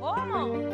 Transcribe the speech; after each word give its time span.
Ô, 0.00 0.06
oh, 0.06 0.26
mão! 0.26 0.69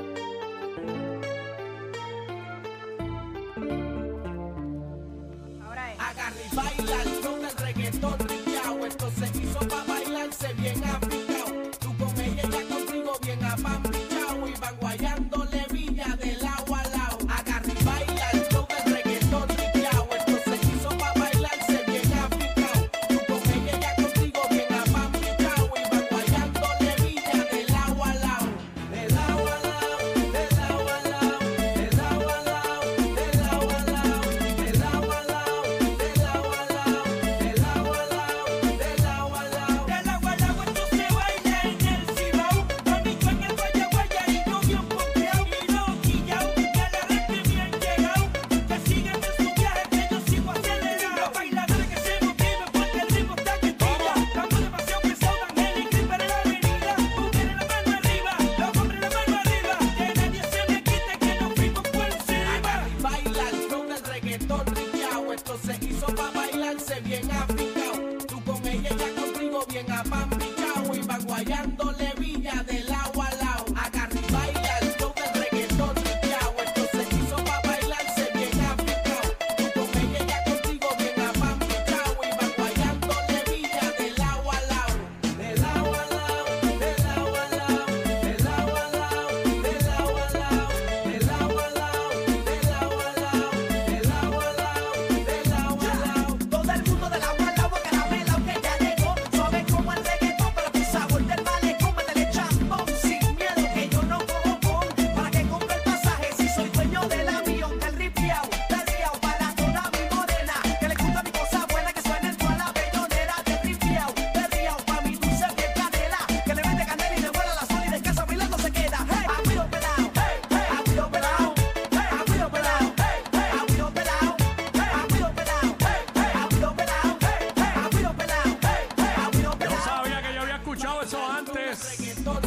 escuchado 130.77 131.03
eso 131.03 131.27
antes. 131.27 132.46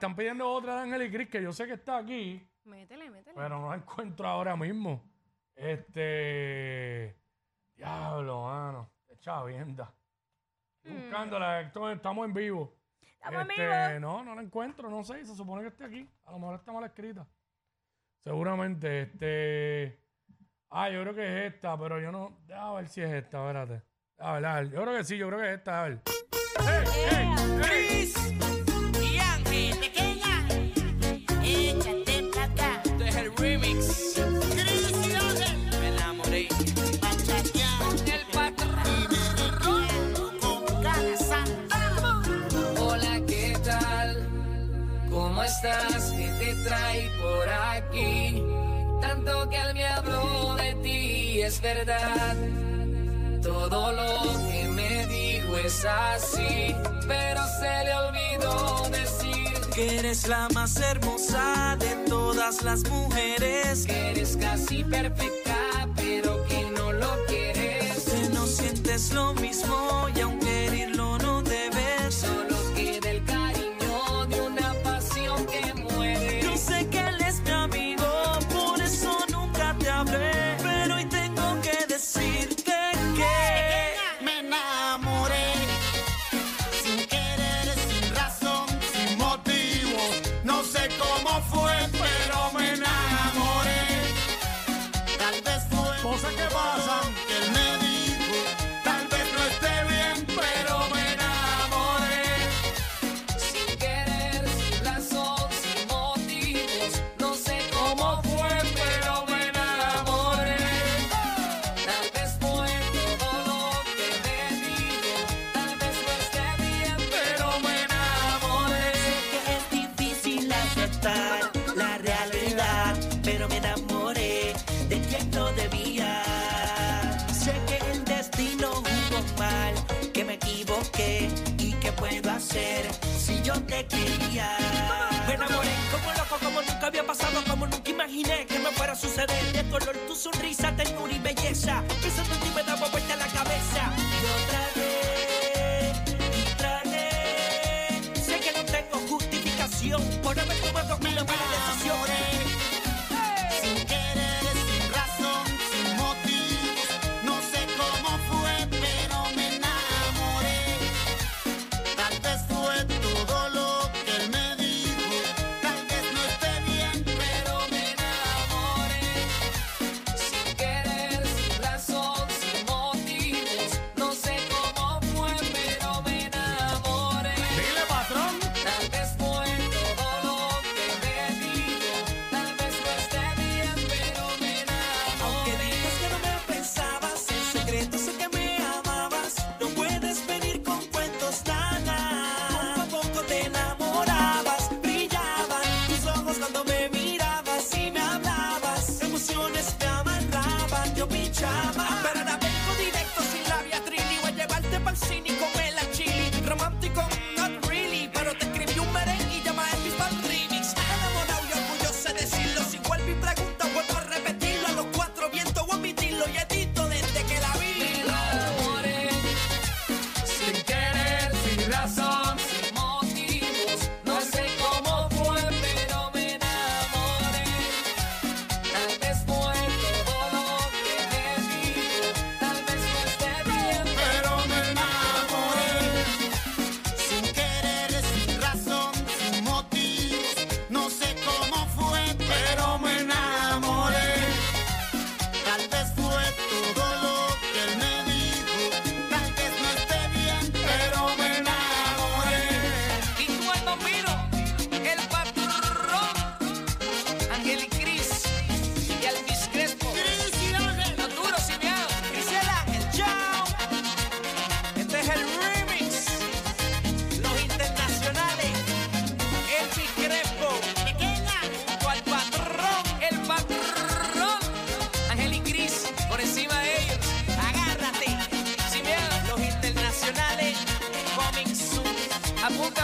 están 0.00 0.16
pidiendo 0.16 0.50
otra 0.50 0.76
de 0.76 0.80
Ángel 0.80 1.02
y 1.02 1.10
Cris, 1.10 1.28
que 1.28 1.42
yo 1.42 1.52
sé 1.52 1.66
que 1.66 1.74
está 1.74 1.98
aquí, 1.98 2.42
Métele, 2.64 3.10
métele. 3.10 3.36
pero 3.36 3.60
no 3.60 3.68
la 3.68 3.76
encuentro 3.76 4.26
ahora 4.26 4.56
mismo. 4.56 5.04
Este. 5.54 7.14
Diablo, 7.74 8.44
mano. 8.44 8.90
Echa 9.10 9.44
vienda. 9.44 9.92
Mm. 10.84 11.02
Buscándola, 11.02 11.60
estamos 11.60 12.24
en 12.24 12.32
vivo. 12.32 12.74
Estamos 13.02 13.42
en 13.42 13.50
este, 13.50 13.88
vivo. 13.88 14.00
No, 14.00 14.24
no 14.24 14.34
la 14.34 14.40
encuentro, 14.40 14.88
no 14.88 15.04
sé, 15.04 15.22
se 15.26 15.34
supone 15.34 15.60
que 15.60 15.68
esté 15.68 15.84
aquí. 15.84 16.08
A 16.24 16.32
lo 16.32 16.38
mejor 16.38 16.54
está 16.54 16.72
mal 16.72 16.84
escrita. 16.84 17.26
Seguramente, 18.20 19.02
este. 19.02 20.02
Ah, 20.70 20.88
yo 20.88 21.02
creo 21.02 21.14
que 21.14 21.46
es 21.46 21.52
esta, 21.52 21.78
pero 21.78 22.00
yo 22.00 22.10
no. 22.10 22.38
A 22.54 22.72
ver 22.72 22.88
si 22.88 23.02
es 23.02 23.12
esta, 23.12 23.38
espérate. 23.38 23.82
A 24.16 24.32
ver, 24.32 24.46
a 24.46 24.54
ver, 24.54 24.70
Yo 24.70 24.80
creo 24.80 24.96
que 24.96 25.04
sí, 25.04 25.18
yo 25.18 25.28
creo 25.28 25.40
que 25.40 25.52
es 25.52 25.58
esta, 25.58 25.82
a 25.82 25.88
ver. 25.90 26.00
¡Ey, 26.58 26.86
ey, 27.10 27.70
ey! 27.70 27.99
Remix. 33.40 34.16
Me 35.80 35.88
enamoré. 35.88 36.48
El 38.06 38.26
patrón. 38.34 39.08
Con 39.62 41.16
Santana. 41.16 42.22
Hola, 42.78 43.20
¿qué 43.26 43.56
tal? 43.64 44.28
¿Cómo 45.08 45.42
estás? 45.42 46.12
¿Qué 46.12 46.28
te 46.38 46.54
trae 46.68 47.10
por 47.18 47.48
aquí? 47.48 48.44
Tanto 49.00 49.48
que 49.48 49.56
él 49.56 49.74
me 49.74 49.86
habló 49.86 50.56
de 50.56 50.74
ti, 50.82 51.40
es 51.40 51.62
verdad. 51.62 52.36
Todo 53.42 53.92
lo 53.92 54.22
que 54.50 54.64
me 54.68 55.06
dijo 55.06 55.56
es 55.64 55.86
así, 55.86 56.74
pero 57.08 57.40
se 57.58 57.84
le 57.84 57.94
olvidó 57.94 58.88
decir 58.90 59.59
que 59.80 59.96
eres 59.96 60.28
la 60.28 60.46
más 60.54 60.76
hermosa 60.76 61.76
de 61.78 62.08
todas 62.08 62.62
las 62.62 62.86
mujeres. 62.90 63.86
Que 63.86 64.10
eres 64.10 64.36
casi 64.36 64.84
perfecta, 64.84 65.88
pero 65.96 66.44
que 66.46 66.70
no 66.76 66.92
lo 66.92 67.10
quieres. 67.26 68.04
Que 68.04 68.28
no 68.34 68.46
sientes 68.46 69.12
lo 69.12 69.32
mismo 69.34 70.09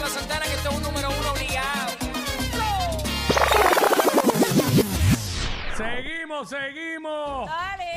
Santana, 0.08 0.44
que 0.47 0.55
esto 0.55 0.70
es 0.70 0.76
un 0.76 0.82
número 0.82 1.08
uno 1.11 1.32
obligado. 1.32 1.93
Seguimos, 5.76 6.49
seguimos. 6.49 7.47
Dale. 7.49 7.96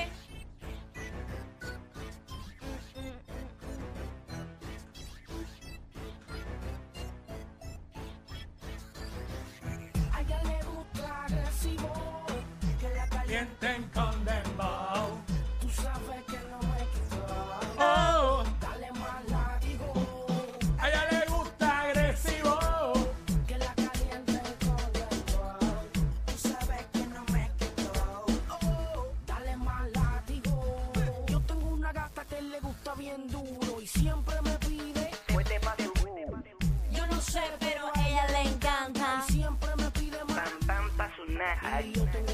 I, 41.61 42.28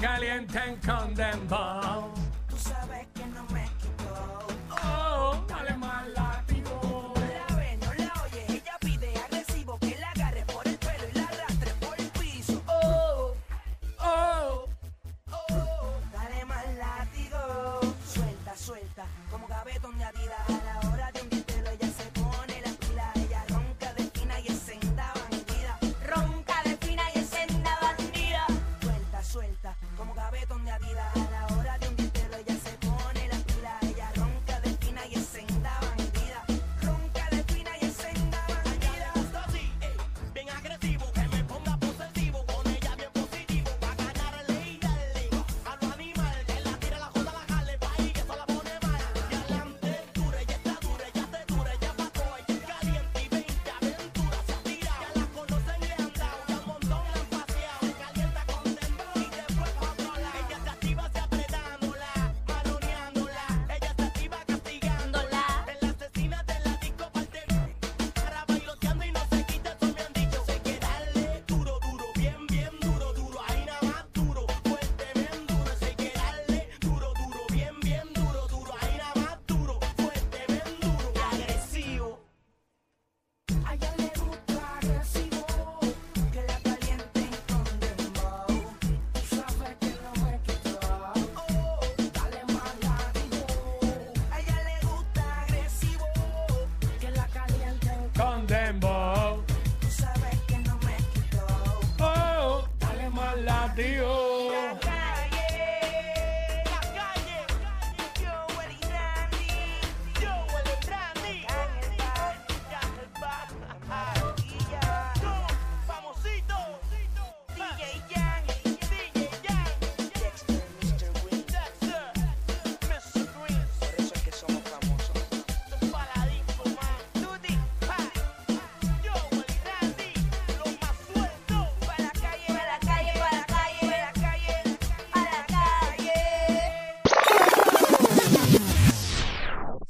calienten 0.00 0.78
con 0.84 1.14
dembow. 1.14 1.79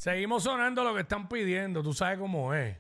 Seguimos 0.01 0.45
sonando 0.45 0.83
lo 0.83 0.95
que 0.95 1.03
están 1.03 1.29
pidiendo, 1.29 1.83
tú 1.83 1.93
sabes 1.93 2.19
cómo 2.19 2.55
es. 2.55 2.75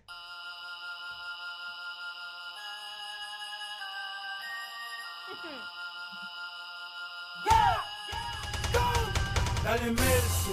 Dale 9.63 9.91
merce, 9.91 10.53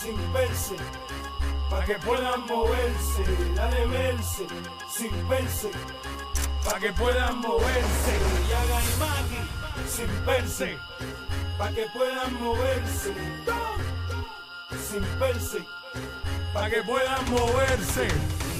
sin 0.00 0.32
verse, 0.32 0.76
para 1.68 1.84
que 1.84 1.94
puedan 1.94 2.46
moverse. 2.46 3.24
Dale 3.56 3.86
merce, 3.86 4.46
sin 4.88 5.28
verse, 5.28 5.70
para 6.64 6.78
que 6.78 6.92
puedan 6.92 7.38
moverse. 7.40 8.12
Y 8.48 8.52
hagan 8.52 8.98
magi, 9.00 9.88
sin 9.88 10.24
verse, 10.24 10.78
para 11.58 11.74
que 11.74 11.86
puedan 11.92 12.40
moverse. 12.40 13.12
Sin 14.76 15.18
verse, 15.18 15.58
para 16.52 16.70
que 16.70 16.82
puedan 16.82 17.30
moverse. 17.30 18.08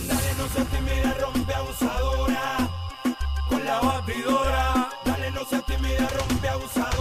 Dale, 0.06 0.34
no 0.38 0.48
seas 0.48 0.68
tímida, 0.68 1.16
rompe 1.20 1.54
abusadora. 1.54 2.70
Con 3.48 3.64
la 3.64 3.80
batidora. 3.80 4.90
Dale, 5.04 5.30
no 5.32 5.44
seas 5.44 5.64
tímida, 5.66 6.08
rompe 6.08 6.48
abusadora. 6.48 6.93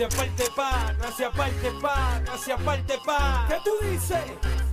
Maki, 0.00 0.08
gracias 0.08 0.14
parte 0.16 0.50
pa, 0.56 0.94
gracias 0.98 1.36
parte 1.36 1.70
pa, 1.82 2.20
gracias 2.24 2.62
parte 2.62 2.98
pa. 3.04 3.46
¿Qué 3.48 3.56
tú 3.64 3.70
dices? 3.86 4.24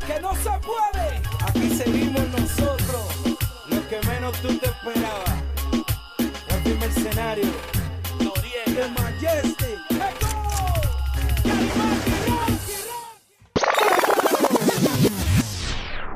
Que 0.05 0.21
no 0.21 0.33
se 0.35 0.51
puede. 0.59 1.21
Aquí 1.45 1.69
seguimos 1.69 2.29
nosotros, 2.29 3.37
lo 3.69 3.87
que 3.89 4.07
menos 4.07 4.41
tú 4.41 4.57
te 4.57 4.67
esperabas. 4.67 5.43
Rafi 6.49 6.73
Mercenario, 6.79 7.51
Noriega, 8.21 8.73
The 8.73 9.01
Majestic, 9.01 9.79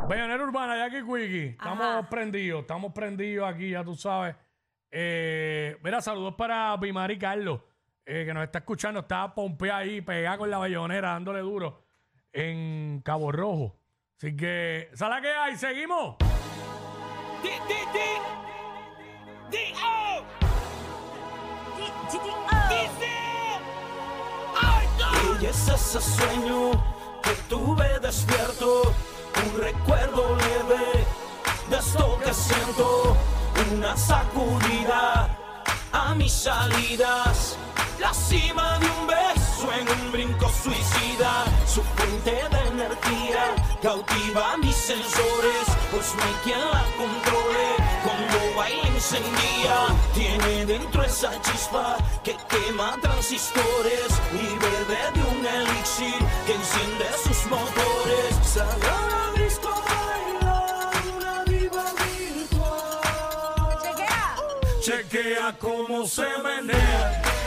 Bayonera 0.07 0.43
Urbana, 0.43 0.77
Jackie 0.77 1.03
Quickie. 1.05 1.45
Estamos 1.47 1.85
Ajá. 1.85 2.09
prendidos, 2.09 2.61
estamos 2.61 2.93
prendidos 2.93 3.49
aquí, 3.49 3.71
ya 3.71 3.83
tú 3.83 3.95
sabes. 3.95 4.35
Eh, 4.89 5.77
mira, 5.83 6.01
saludos 6.01 6.35
para 6.35 6.75
Bimari 6.77 7.17
Carlos, 7.17 7.61
eh, 8.05 8.25
que 8.25 8.33
nos 8.33 8.43
está 8.43 8.59
escuchando. 8.59 9.01
Está 9.01 9.33
pompeada 9.33 9.79
ahí, 9.79 10.01
pegada 10.01 10.37
con 10.37 10.49
la 10.49 10.57
bayonera, 10.57 11.09
dándole 11.09 11.39
duro 11.39 11.85
en 12.33 13.01
Cabo 13.03 13.31
Rojo. 13.31 13.77
Así 14.17 14.35
que, 14.35 14.89
¿sabes 14.93 15.21
qué 15.21 15.29
hay? 15.29 15.55
¿Seguimos? 15.57 16.17
Di, 17.41 17.49
di, 17.49 17.79
di, 17.91 18.09
di, 19.57 19.73
oh, 19.83 20.23
dice, 22.69 23.13
ay, 24.61 24.87
no. 24.99 25.41
Y 25.41 25.45
es 25.47 25.67
ese 25.67 25.99
sueño 25.99 26.71
que 27.23 27.31
tuve 27.49 27.99
despierto, 27.99 28.93
un 29.43 29.61
recuerdo 29.61 30.35
leve 30.35 31.05
de 31.69 31.77
esto 31.77 32.19
que 32.23 32.33
siento, 32.33 33.17
una 33.75 33.97
sacudida 33.97 35.35
a 35.91 36.13
mis 36.15 36.31
salidas, 36.31 37.57
la 38.01 38.13
cima 38.13 38.79
de 38.79 38.87
un 38.87 39.07
beso 39.07 39.71
en 39.79 39.87
un 39.87 40.11
brinco 40.11 40.49
suicida, 40.49 41.45
su 41.67 41.83
fuente 41.83 42.31
de 42.31 42.67
energía 42.69 43.55
cautiva 43.81 44.57
mis 44.57 44.75
sensores, 44.75 45.65
pues 45.91 46.13
no 46.15 46.23
hay 46.23 46.33
quien 46.43 46.59
la 46.59 46.83
controle, 46.97 47.67
cuando 48.03 48.57
baila 48.57 48.87
encendía, 48.87 49.77
tiene 50.15 50.65
dentro 50.65 51.03
esa 51.03 51.31
chispa 51.41 51.97
que 52.23 52.35
quema 52.49 52.97
transistores 53.01 54.09
y 54.33 54.45
bebe 54.63 55.01
de 55.13 55.21
un 55.31 55.45
elixir 55.45 56.19
que 56.47 56.53
enciende 56.55 57.05
sus 57.23 57.45
motores. 57.45 58.35
Salió 58.43 58.89
a 58.89 59.31
la 59.35 59.43
disco 59.43 59.69
a 59.69 60.05
bailar 60.07 60.93
una 61.17 61.43
diva 61.43 61.85
virtual. 62.09 63.77
Chequea. 63.83 64.35
Chequea 64.81 65.55
cómo 65.59 66.07
se 66.07 66.27
menea. 66.43 67.40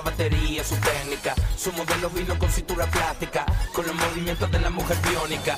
La 0.00 0.10
batería, 0.10 0.64
su 0.64 0.76
técnica. 0.76 1.34
Su 1.56 1.72
modelo 1.72 2.10
vino 2.10 2.38
con 2.38 2.50
cintura 2.50 2.86
plástica. 2.86 3.44
Con 3.72 3.86
los 3.86 3.94
movimientos 3.94 4.50
de 4.50 4.60
la 4.60 4.70
mujer 4.70 4.96
biónica. 5.08 5.56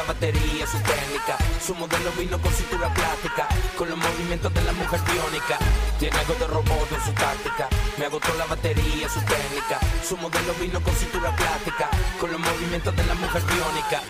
La 0.00 0.14
batería, 0.14 0.66
su 0.66 0.78
técnica. 0.78 1.36
Su 1.64 1.74
modelo 1.74 2.10
vino 2.18 2.40
con 2.40 2.52
cintura 2.52 2.92
plástica. 2.94 3.48
Con 3.76 3.88
los 3.90 3.98
movimientos 3.98 4.52
de 4.54 4.62
la 4.62 4.72
mujer 4.72 5.00
biónica. 5.00 5.58
Tiene 5.98 6.18
algo 6.18 6.34
de 6.34 6.46
robot 6.46 6.92
en 6.92 7.04
su 7.04 7.12
táctica. 7.12 7.68
Me 7.98 8.06
agotó 8.06 8.32
la 8.38 8.46
batería, 8.46 9.08
su 9.08 9.20
técnica. 9.20 9.78
Su 10.06 10.16
modelo 10.16 10.52
vino 10.60 10.80
con 10.82 10.94
cintura 10.94 11.34
plástica. 11.36 11.88
Con 12.18 12.32
los 12.32 12.40
movimientos 12.40 12.96
de 12.96 13.04
la 13.04 13.14
mujer 13.14 13.42
biónica. 13.42 14.00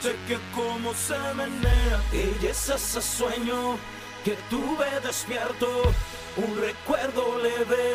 Cheque 0.00 0.38
cómo 0.54 0.94
se 0.94 1.18
menea 1.34 2.00
Ella 2.12 2.50
es 2.50 2.68
ese 2.68 3.02
sueño 3.02 3.76
que 4.24 4.36
tuve 4.48 4.86
despierto 5.02 5.66
Un 6.36 6.60
recuerdo 6.60 7.36
leve 7.42 7.94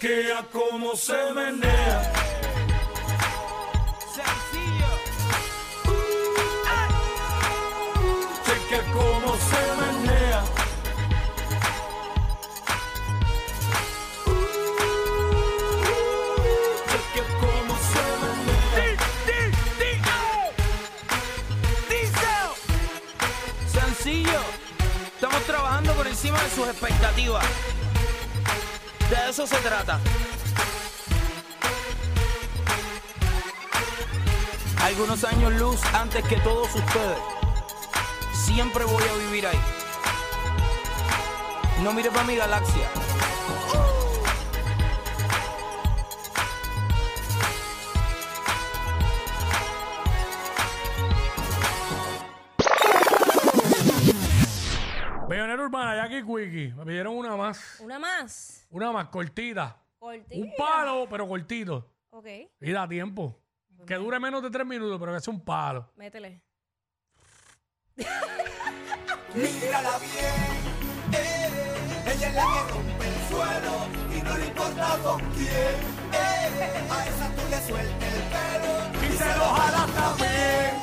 Chequea 0.00 0.46
cómo 0.52 0.94
se 0.94 1.32
menea 1.34 2.12
Cheque 8.46 8.80
cómo 8.92 9.36
se 9.36 9.62
menea. 9.80 10.44
Cheque 16.86 17.22
cómo 17.40 17.74
se 17.90 18.04
menea. 18.22 19.02
Sencillo. 23.66 24.40
Estamos 25.14 25.42
trabajando 25.42 25.92
por 25.94 26.06
encima 26.06 26.40
de 26.40 26.50
sus 26.50 26.68
expectativas. 26.68 27.44
De 29.10 29.30
eso 29.30 29.46
se 29.46 29.56
trata. 29.56 29.98
Algunos 34.82 35.24
años 35.24 35.52
luz 35.54 35.80
antes 35.94 36.22
que 36.26 36.36
todos 36.36 36.74
ustedes. 36.74 37.18
Siempre 38.34 38.84
voy 38.84 39.02
a 39.02 39.14
vivir 39.26 39.46
ahí. 39.46 39.60
No 41.82 41.92
mire 41.92 42.10
para 42.10 42.24
mi 42.24 42.36
galaxia. 42.36 42.88
Bellonera 55.28 55.62
Urbana, 55.62 55.94
Jackie 55.94 56.22
Quickie. 56.22 56.74
Más. 57.48 57.80
Una 57.80 57.98
más. 57.98 58.66
Una 58.70 58.92
más 58.92 59.08
cortita. 59.08 59.76
Cortilla. 59.98 60.44
Un 60.44 60.52
palo, 60.56 61.06
pero 61.10 61.26
cortito. 61.26 61.90
Ok, 62.10 62.26
Y 62.60 62.72
da 62.72 62.86
tiempo. 62.88 63.38
Que 63.86 63.94
dure 63.94 64.18
menos 64.20 64.42
de 64.42 64.50
tres 64.50 64.66
minutos, 64.66 64.98
pero 65.00 65.14
que 65.14 65.20
sea 65.20 65.32
un 65.32 65.40
palo. 65.44 65.90
métele. 65.96 66.42
Mírala 69.34 69.98
bien, 69.98 71.14
eh, 71.14 72.04
ella 72.06 72.28
es 72.28 72.34
la 72.34 72.42
que 72.42 72.72
rompe 72.72 73.06
el 73.08 73.28
suelo 73.28 73.74
y 74.16 74.22
no 74.22 74.36
le 74.38 74.46
importa 74.46 74.98
con 75.02 75.20
quién. 75.32 75.76
eh, 76.12 76.88
a 76.90 77.06
esa 77.08 77.26
tú 77.34 77.42
le 77.50 77.60
sueltas 77.66 78.14
el 78.14 78.22
pelo 78.32 79.04
y 79.04 79.16
se 79.16 79.36
lo 79.38 79.44
jalas 79.44 79.94
también. 79.94 80.74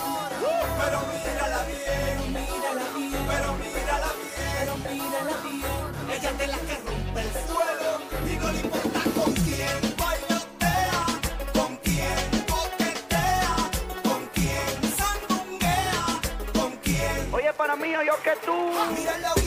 Pero 0.79 0.99
mírala 1.11 1.61
bien, 1.65 2.33
mírala 2.33 2.85
bien, 2.97 3.23
pero 3.27 3.53
mírala 3.55 4.09
bien, 4.13 4.43
pero 4.57 4.73
mírala 4.77 5.37
bien. 5.43 5.74
De 6.25 6.31
que 6.31 6.75
rompe 6.87 7.21
el 7.21 7.31
suelo 7.45 8.01
y 8.25 8.35
no 8.37 8.51
le 8.51 8.59
importa 8.61 8.99
con 9.15 9.33
quién. 9.33 9.95
Para 17.57 17.77
mí, 17.77 17.87
yo 17.91 18.21
que 18.21 18.31
tú. 18.45 18.53
Mírala 18.95 19.44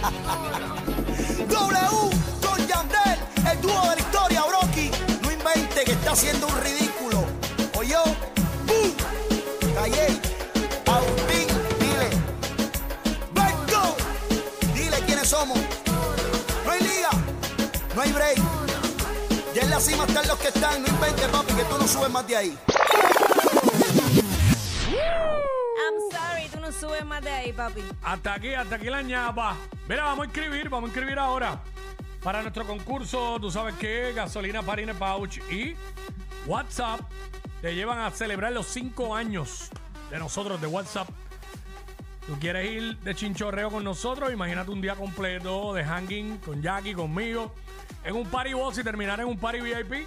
w 0.00 2.10
con 2.46 2.66
Yandel, 2.66 3.18
el 3.50 3.60
dúo 3.60 3.80
de 3.82 3.96
la 3.96 3.98
historia, 3.98 4.42
Brocky. 4.46 4.90
No 5.22 5.30
invente 5.30 5.84
que 5.84 5.92
está 5.92 6.12
haciendo 6.12 6.46
un 6.46 6.58
ridículo. 6.60 7.26
O 7.76 7.82
yo, 7.82 8.02
¡Bum! 8.66 8.94
Dile. 11.78 12.10
Dile 14.74 14.96
quiénes 15.06 15.28
somos. 15.28 15.58
No 16.64 16.70
hay 16.70 16.80
liga, 16.80 17.10
no 17.94 18.02
hay 18.02 18.12
break. 18.12 18.38
Ya 19.54 19.62
en 19.62 19.70
la 19.70 19.80
cima 19.80 20.04
están 20.06 20.26
los 20.28 20.38
que 20.38 20.48
están. 20.48 20.82
No 20.82 20.88
invente, 20.88 21.28
papi, 21.28 21.52
que 21.54 21.64
tú 21.64 21.78
no 21.78 21.86
subes 21.86 22.10
más 22.10 22.26
de 22.26 22.36
ahí. 22.36 22.58
I'm 25.82 25.96
sorry, 26.10 26.48
tú 26.52 26.60
no 26.60 26.70
subes 26.72 27.04
más 27.04 27.22
de 27.22 27.30
ahí, 27.30 27.52
papi. 27.52 27.82
Hasta 28.02 28.34
aquí, 28.34 28.54
hasta 28.54 28.76
aquí 28.76 28.86
la 28.86 29.02
ñapa. 29.02 29.56
Mira, 29.90 30.04
vamos 30.04 30.22
a 30.22 30.26
inscribir, 30.26 30.68
vamos 30.68 30.88
a 30.88 30.92
inscribir 30.92 31.18
ahora. 31.18 31.60
Para 32.22 32.42
nuestro 32.42 32.64
concurso, 32.64 33.40
tú 33.40 33.50
sabes 33.50 33.74
que 33.74 34.12
gasolina 34.12 34.62
Parine 34.62 34.94
Pouch 34.94 35.38
y 35.50 35.74
WhatsApp 36.46 37.00
te 37.60 37.74
llevan 37.74 37.98
a 37.98 38.12
celebrar 38.12 38.52
los 38.52 38.68
cinco 38.68 39.16
años 39.16 39.68
de 40.08 40.20
nosotros 40.20 40.60
de 40.60 40.68
WhatsApp. 40.68 41.08
Tú 42.24 42.38
quieres 42.38 42.70
ir 42.70 42.98
de 42.98 43.16
chinchorreo 43.16 43.68
con 43.68 43.82
nosotros, 43.82 44.32
imagínate 44.32 44.70
un 44.70 44.80
día 44.80 44.94
completo 44.94 45.74
de 45.74 45.82
hanging 45.82 46.38
con 46.38 46.62
Jackie, 46.62 46.94
conmigo, 46.94 47.52
en 48.04 48.14
un 48.14 48.28
party 48.28 48.52
boss 48.52 48.78
y 48.78 48.84
terminar 48.84 49.18
en 49.18 49.26
un 49.26 49.38
party 49.38 49.60
VIP. 49.60 50.06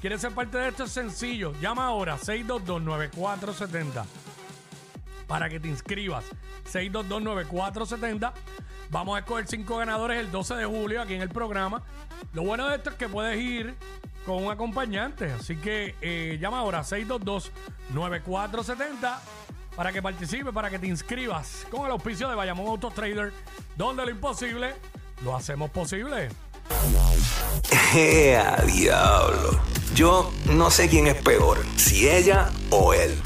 ¿Quieres 0.00 0.20
ser 0.20 0.32
parte 0.32 0.58
de 0.58 0.70
esto? 0.70 0.82
Es 0.82 0.90
sencillo. 0.90 1.52
Llama 1.60 1.86
ahora 1.86 2.18
622-9470 2.18 4.21
para 5.32 5.48
que 5.48 5.58
te 5.58 5.66
inscribas. 5.66 6.26
6229470. 6.70 8.32
Vamos 8.90 9.16
a 9.16 9.20
escoger 9.20 9.46
cinco 9.46 9.78
ganadores 9.78 10.20
el 10.20 10.30
12 10.30 10.56
de 10.56 10.66
julio 10.66 11.00
aquí 11.00 11.14
en 11.14 11.22
el 11.22 11.30
programa. 11.30 11.82
Lo 12.34 12.42
bueno 12.42 12.68
de 12.68 12.76
esto 12.76 12.90
es 12.90 12.96
que 12.96 13.08
puedes 13.08 13.40
ir 13.40 13.74
con 14.26 14.44
un 14.44 14.52
acompañante. 14.52 15.32
Así 15.32 15.56
que 15.56 15.94
eh, 16.02 16.36
llama 16.38 16.58
ahora 16.58 16.82
6229470 16.82 19.20
para 19.74 19.90
que 19.90 20.02
participe, 20.02 20.52
para 20.52 20.68
que 20.68 20.78
te 20.78 20.86
inscribas 20.86 21.66
con 21.70 21.86
el 21.86 21.92
auspicio 21.92 22.28
de 22.28 22.34
Bayamón 22.34 22.66
Auto 22.66 22.90
Trader, 22.90 23.32
donde 23.74 24.04
lo 24.04 24.10
imposible 24.10 24.74
lo 25.24 25.34
hacemos 25.34 25.70
posible. 25.70 26.28
¡Ea, 27.94 28.62
diablo! 28.66 29.62
Yo 29.94 30.30
no 30.50 30.70
sé 30.70 30.90
quién 30.90 31.06
es 31.06 31.16
peor, 31.22 31.64
si 31.76 32.06
ella 32.06 32.50
o 32.68 32.92
él. 32.92 33.18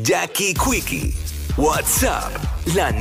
Jackie 0.00 0.54
Quickie, 0.54 1.14
WhatsApp, 1.58 2.32
la 2.74 2.92